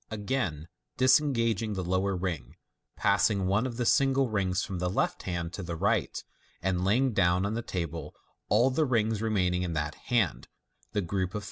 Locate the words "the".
1.73-1.83, 3.77-3.85, 4.79-4.89, 5.61-5.75, 7.53-7.61, 8.71-8.85, 10.93-11.01